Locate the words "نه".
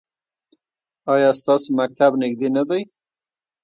2.55-2.63